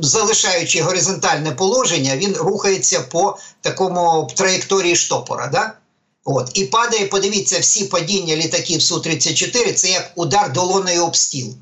залишаючи 0.02 0.82
горизонтальне 0.82 1.52
положення, 1.52 2.18
він 2.18 2.36
рухається 2.36 3.00
по 3.00 3.38
такому 3.62 4.30
траєкторії 4.36 4.96
штопора. 4.96 5.48
Да? 5.48 5.74
От. 6.24 6.52
І 6.54 6.64
падає, 6.66 7.06
подивіться, 7.06 7.60
всі 7.60 7.86
падіння 7.86 8.36
літаків 8.36 8.82
Су-34 8.82 9.74
це 9.74 9.90
як 9.90 10.12
удар 10.16 10.54
долоною 10.54 11.06
об 11.06 11.16
стіл. 11.16 11.56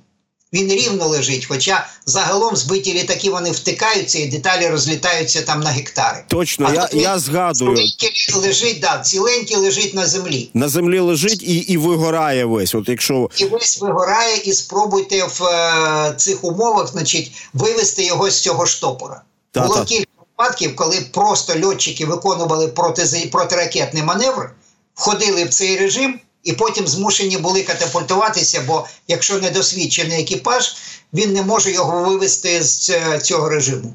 Він 0.54 0.72
рівно 0.72 1.08
лежить. 1.08 1.46
Хоча 1.46 1.88
загалом 2.06 2.56
збиті 2.56 2.94
літаки 2.94 3.30
вони 3.30 3.52
втикаються 3.52 4.20
і 4.20 4.26
деталі 4.26 4.68
розлітаються 4.68 5.42
там 5.42 5.60
на 5.60 5.70
гектари. 5.70 6.24
Точно, 6.28 6.68
а 6.70 6.74
я 6.74 6.90
я 6.94 7.20
згадую. 7.20 7.76
Ціленький 7.76 8.36
лежить, 8.36 8.80
да, 8.80 8.98
ціленький 9.00 9.58
лежить 9.58 9.94
на 9.94 10.06
землі. 10.06 10.50
На 10.54 10.70
землі 10.70 11.00
лежить 11.00 11.44
і 11.44 11.56
і 11.56 11.78
вигорає 11.78 12.46
весь. 12.46 12.76
От 12.76 12.90
якщо 12.90 13.30
і 13.38 13.46
весь 13.46 13.82
вигорає, 13.82 14.38
і 14.38 14.54
спробуйте 14.54 15.24
в 15.24 15.44
е, 15.44 16.14
цих 16.18 16.44
умовах, 16.44 16.88
значить, 16.88 17.32
вивести 17.54 18.04
його 18.04 18.30
з 18.30 18.40
цього 18.40 18.66
штопора. 18.66 19.22
Та, 19.52 19.62
Було 19.62 19.76
та. 19.76 19.86
кілька 19.86 20.12
випадків, 20.20 20.76
коли 20.76 21.02
просто 21.14 21.54
льотчики 21.66 22.06
виконували 22.06 22.68
проти, 22.68 23.30
протиракетний 23.32 24.04
маневр, 24.04 24.52
входили 24.96 25.44
в 25.44 25.50
цей 25.50 25.78
режим 25.78 26.20
і 26.44 26.54
потім 26.54 26.88
змушені 26.88 27.38
були 27.38 27.64
катапультуватися, 27.64 28.64
бо 28.68 28.88
якщо 29.08 29.40
недосвідчений 29.40 30.22
екіпаж, 30.22 30.76
він 31.14 31.34
не 31.34 31.44
може 31.44 31.72
його 31.72 32.04
вивести 32.04 32.64
з 32.64 33.20
цього 33.20 33.50
режиму. 33.50 33.94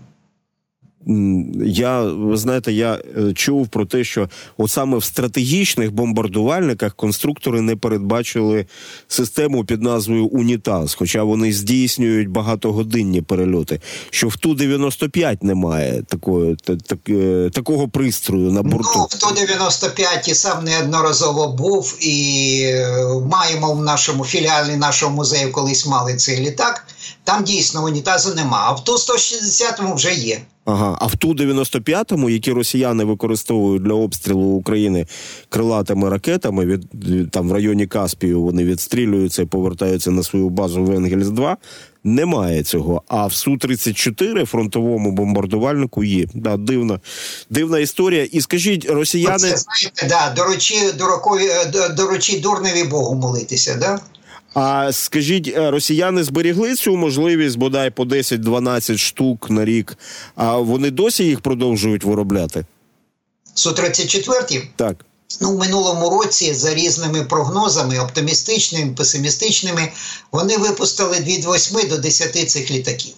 Я 1.64 2.03
ви 2.03 2.37
знаєте, 2.37 2.73
я 2.73 2.99
е, 3.19 3.33
чув 3.33 3.69
про 3.69 3.87
те, 3.87 4.05
що 4.05 4.29
от 4.57 4.71
саме 4.71 4.99
в 4.99 5.05
стратегічних 5.05 5.93
бомбардувальниках 5.93 6.95
конструктори 6.95 7.61
не 7.61 7.77
передбачили 7.77 8.67
систему 9.09 9.64
під 9.64 9.83
назвою 9.83 10.27
Унітаз, 10.27 10.95
хоча 10.95 11.23
вони 11.23 11.53
здійснюють 11.53 12.29
багатогодинні 12.29 13.23
перельоти. 13.23 13.81
Що 14.11 14.29
в 14.29 14.37
ту 14.37 14.55
95 14.55 15.43
немає 15.43 16.03
такої 16.03 16.57
так, 16.57 16.99
е, 17.09 17.51
такого 17.53 17.88
пристрою 17.88 18.53
на 18.53 18.62
борту. 18.62 18.90
Ну, 18.95 19.07
в 19.11 19.19
ту 19.19 19.35
95 19.35 20.29
і 20.29 20.35
сам 20.35 20.64
неодноразово 20.64 21.49
був 21.49 21.97
і 22.01 22.61
е, 22.64 23.07
маємо 23.31 23.73
в 23.73 23.83
нашому 23.83 24.25
філіалі 24.25 24.77
нашого 24.77 25.12
музею 25.12 25.53
колись 25.53 25.87
мали 25.87 26.14
цей 26.14 26.40
літак. 26.40 26.87
Там 27.25 27.45
дійсно 27.45 27.85
унітазу 27.85 28.35
нема. 28.35 28.64
А 28.67 28.73
в 28.73 28.85
ту 28.85 28.93
160-му 28.93 29.95
вже 29.95 30.14
є. 30.14 30.40
Ага, 30.64 30.98
а 31.00 31.07
в 31.07 31.16
ту 31.16 31.35
95-му, 31.35 32.31
які 32.31 32.53
росіяни 32.53 33.05
використовують 33.05 33.83
для 33.83 33.92
обстрілу 33.92 34.46
України 34.46 35.07
крилатими 35.48 36.09
ракетами, 36.09 36.64
від 36.64 37.31
там 37.31 37.48
в 37.48 37.53
районі 37.53 37.87
Каспію 37.87 38.42
вони 38.42 38.64
відстрілюються 38.64 39.42
і 39.42 39.46
повертаються 39.46 40.11
на 40.11 40.22
свою 40.22 40.48
базу 40.48 40.85
в 40.85 40.90
Енгельс 40.90 41.29
2 41.29 41.57
немає 42.05 42.62
цього. 42.62 43.03
А 43.09 43.27
в 43.27 43.35
су 43.35 43.57
34 43.57 44.44
фронтовому 44.44 45.12
бомбардувальнику 45.12 46.05
є. 46.05 46.27
Да, 46.35 46.57
Дивна 46.57 47.00
дивна 47.50 47.79
історія. 47.79 48.24
І 48.24 48.40
скажіть, 48.40 48.90
росіяни 48.90 49.38
Це, 49.38 49.57
знаєте, 49.57 50.07
да, 50.09 50.33
доручі 50.37 50.92
дуракові, 50.98 51.50
доручі 51.96 52.40
дурневі 52.40 52.85
Богу 52.85 53.14
молитися, 53.14 53.77
да? 53.81 54.00
А 54.55 54.93
скажіть, 54.93 55.53
е, 55.57 55.71
росіяни 55.71 56.25
зберігли 56.25 56.75
цю 56.75 56.97
можливість 56.97 57.59
бодай 57.59 57.90
по 57.90 58.05
10-12 58.05 58.99
штук 58.99 59.51
на 59.51 59.64
рік, 59.64 59.99
а 60.37 60.57
вони 60.57 60.90
досі 60.90 61.25
їх 61.25 61.40
продовжують 61.40 62.05
виробляти? 62.05 62.64
Су 63.55 63.73
34 63.73 64.62
Так. 64.77 65.05
Ну, 65.40 65.51
в 65.51 65.59
минулому 65.59 66.11
році, 66.11 66.55
за 66.55 66.75
різними 66.75 67.25
прогнозами, 67.25 67.99
оптимістичними, 67.99 68.93
песимістичними, 68.93 69.93
вони 70.33 70.57
випустили 70.57 71.21
від 71.21 71.45
8 71.45 71.88
до 71.88 71.99
10 71.99 72.51
цих 72.51 72.71
літаків. 72.71 73.14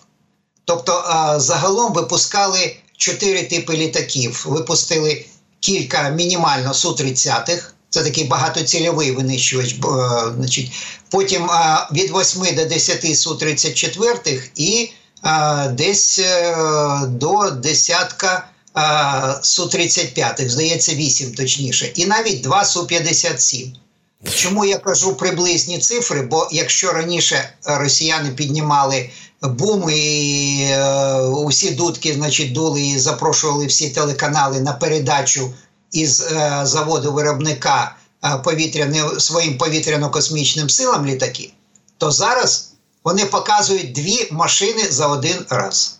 Тобто, 0.64 1.04
загалом 1.36 1.92
випускали 1.92 2.76
чотири 2.96 3.42
типи 3.42 3.76
літаків. 3.76 4.44
Випустили 4.48 5.24
кілька 5.60 6.08
мінімально 6.08 6.72
Су-30-х, 6.72 7.72
це 7.96 8.02
такий 8.02 8.24
багатоцільовий 8.24 9.10
винищувач. 9.10 9.72
Е, 9.72 9.78
значить, 10.36 10.72
Потім 11.10 11.50
е, 11.50 11.86
від 11.92 12.10
8 12.10 12.56
до 12.56 12.64
10 12.64 13.04
Су-34 13.04 14.40
і 14.56 14.90
е, 15.24 15.68
десь 15.68 16.20
до 17.08 17.50
десятка 17.50 18.48
Су-35, 19.42 20.48
здається, 20.48 20.94
8 20.94 21.34
точніше, 21.34 21.92
і 21.94 22.06
навіть 22.06 22.40
2 22.40 22.64
Су-57. 22.64 23.72
Чому 24.34 24.64
я 24.64 24.78
кажу 24.78 25.14
приблизні 25.14 25.78
цифри? 25.78 26.22
Бо 26.22 26.48
якщо 26.52 26.92
раніше 26.92 27.50
росіяни 27.64 28.30
піднімали 28.30 29.10
бум 29.42 29.90
і 29.90 30.68
е, 30.70 31.20
усі 31.20 31.70
дудки 31.70 32.14
значить, 32.14 32.52
дули 32.52 32.82
і 32.82 32.98
запрошували 32.98 33.66
всі 33.66 33.88
телеканали 33.88 34.60
на 34.60 34.72
передачу 34.72 35.52
із 35.96 36.20
е, 36.20 36.60
заводу 36.62 37.12
виробника 37.12 37.96
е, 38.24 38.38
повітряне, 38.44 39.20
своїм 39.20 39.58
повітряно-космічним 39.58 40.68
силам 40.68 41.06
літаки, 41.06 41.52
то 41.98 42.10
зараз 42.10 42.72
вони 43.04 43.26
показують 43.26 43.92
дві 43.92 44.28
машини 44.30 44.86
за 44.90 45.06
один 45.06 45.46
раз. 45.50 45.98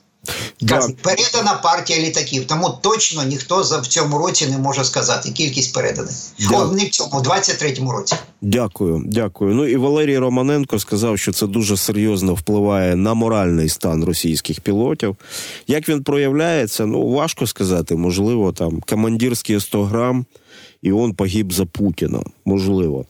Кажуть, 0.68 0.96
передана 0.96 1.54
партія 1.62 1.98
літаків. 1.98 2.46
Тому 2.46 2.78
точно 2.82 3.24
ніхто 3.24 3.62
за 3.62 3.78
в 3.78 3.86
цьому 3.86 4.18
році 4.18 4.46
не 4.46 4.58
може 4.58 4.84
сказати 4.84 5.30
кількість 5.30 5.74
переданих. 5.74 6.14
Да. 6.50 6.56
О, 6.56 6.72
не 6.72 6.84
в 6.84 6.90
цьому, 6.90 7.10
в 7.10 7.26
23-му 7.26 7.92
році. 7.92 8.16
Дякую, 8.42 9.02
дякую. 9.06 9.54
Ну 9.54 9.66
і 9.66 9.76
Валерій 9.76 10.18
Романенко 10.18 10.78
сказав, 10.78 11.18
що 11.18 11.32
це 11.32 11.46
дуже 11.46 11.76
серйозно 11.76 12.34
впливає 12.34 12.96
на 12.96 13.14
моральний 13.14 13.68
стан 13.68 14.04
російських 14.04 14.60
пілотів. 14.60 15.16
Як 15.66 15.88
він 15.88 16.02
проявляється, 16.02 16.86
ну 16.86 17.08
важко 17.08 17.46
сказати. 17.46 17.96
Можливо, 17.96 18.52
там 18.52 18.80
командирські 18.80 19.60
100 19.60 19.84
грам, 19.84 20.26
і 20.82 20.92
він 20.92 21.14
погиб 21.14 21.52
за 21.52 21.66
Путіна. 21.66 22.22
Можливо. 22.44 23.04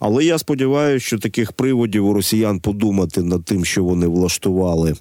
Але 0.00 0.24
я 0.24 0.38
сподіваюся, 0.38 1.06
що 1.06 1.18
таких 1.18 1.52
приводів 1.52 2.06
у 2.06 2.12
росіян 2.12 2.60
подумати 2.60 3.22
над 3.22 3.44
тим, 3.44 3.64
що 3.64 3.84
вони 3.84 4.06
влаштували 4.06 4.94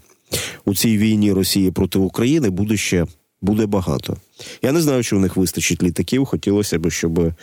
у 0.66 0.76
цій 0.76 0.98
війні 0.98 1.34
Росії 1.34 1.72
проти 1.72 2.00
України, 2.00 2.50
буде 2.50 2.78
ще. 2.78 3.06
Буде 3.42 3.66
багато. 3.66 4.18
Я 4.62 4.72
не 4.72 4.82
знаю, 4.82 5.04
чи 5.04 5.16
у 5.16 5.20
них 5.20 5.38
вистачить 5.38 5.84
літаків. 5.84 6.26
Хотілося 6.26 6.80
б, 6.80 6.90
щоб, 6.92 7.20
е, 7.20 7.34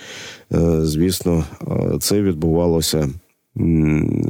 звісно, 0.83 1.45
е, 1.63 1.99
це 2.01 2.23
відбувалося 2.23 3.09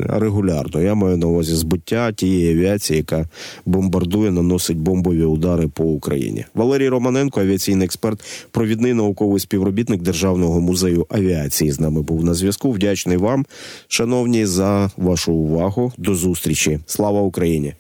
регулярно. 0.07 0.83
Я 0.83 0.95
маю 0.95 1.17
на 1.17 1.27
увазі 1.27 1.55
збиття 1.55 2.13
тієї 2.13 2.53
авіації, 2.53 2.97
яка 2.97 3.29
бомбардує, 3.67 4.31
наносить 4.31 4.79
бомбові 4.79 5.25
удари 5.25 5.69
по 5.69 5.85
Україні. 5.85 6.45
Валерій 6.55 6.89
Романенко, 6.89 7.41
авіаційний 7.41 7.85
експерт, 7.85 8.25
провідний 8.51 8.95
науковий 8.95 9.41
співробітник 9.41 10.03
Державного 10.03 10.61
музею 10.61 11.07
авіації. 11.09 11.73
З 11.73 11.81
нами 11.81 12.03
був 12.03 12.25
на 12.25 12.35
зв'язку. 12.35 12.71
Вдячний 12.71 13.17
вам, 13.17 13.47
шановні, 13.89 14.47
за 14.47 14.91
вашу 14.97 15.33
увагу. 15.33 15.93
До 15.99 16.15
зустрічі. 16.15 16.79
Слава 16.87 17.21
Україні! 17.21 17.75